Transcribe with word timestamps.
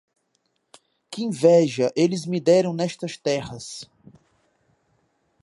Que 1.11 1.21
inveja 1.21 1.91
eles 1.95 2.25
me 2.25 2.39
deram 2.39 2.73
nestas 2.73 3.17
terras! 3.17 3.87